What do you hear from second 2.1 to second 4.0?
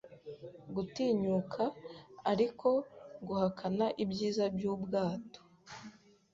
ariko, guhakana